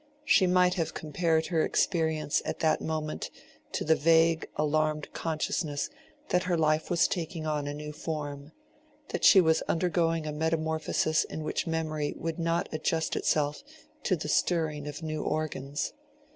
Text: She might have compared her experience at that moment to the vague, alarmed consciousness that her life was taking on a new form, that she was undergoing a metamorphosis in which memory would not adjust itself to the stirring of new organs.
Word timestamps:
She 0.25 0.47
might 0.47 0.73
have 0.73 0.95
compared 0.95 1.45
her 1.45 1.63
experience 1.63 2.41
at 2.43 2.57
that 2.61 2.81
moment 2.81 3.29
to 3.73 3.85
the 3.85 3.93
vague, 3.95 4.49
alarmed 4.55 5.13
consciousness 5.13 5.91
that 6.29 6.45
her 6.45 6.57
life 6.57 6.89
was 6.89 7.07
taking 7.07 7.45
on 7.45 7.67
a 7.67 7.73
new 7.75 7.91
form, 7.93 8.51
that 9.09 9.23
she 9.23 9.39
was 9.39 9.61
undergoing 9.67 10.25
a 10.25 10.31
metamorphosis 10.31 11.23
in 11.25 11.43
which 11.43 11.67
memory 11.67 12.15
would 12.17 12.39
not 12.39 12.67
adjust 12.71 13.15
itself 13.15 13.61
to 14.01 14.15
the 14.15 14.27
stirring 14.27 14.87
of 14.87 15.03
new 15.03 15.21
organs. 15.23 15.93